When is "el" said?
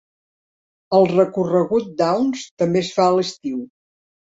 1.01-1.05